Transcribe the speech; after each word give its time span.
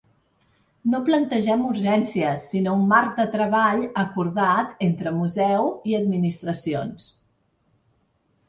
No 0.93 0.99
plantegem 1.09 1.61
urgències, 1.71 2.45
sinó 2.53 2.73
un 2.79 2.87
marc 2.93 3.13
de 3.19 3.25
treball 3.35 3.83
acordat 4.07 4.83
entre 4.89 5.15
museu 5.21 5.71
i 5.93 5.97
administracions. 6.01 7.13